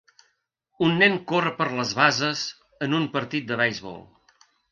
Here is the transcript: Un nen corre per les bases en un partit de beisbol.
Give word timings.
Un 0.87 0.95
nen 1.03 1.17
corre 1.31 1.51
per 1.59 1.67
les 1.81 1.91
bases 2.01 2.41
en 2.87 2.97
un 3.01 3.07
partit 3.17 3.49
de 3.53 3.59
beisbol. 3.63 4.01